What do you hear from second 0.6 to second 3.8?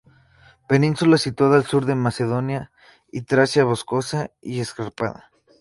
Península situada al sur de Macedonia y Tracia,